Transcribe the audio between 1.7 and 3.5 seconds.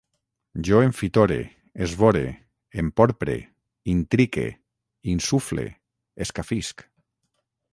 esvore, emporpre,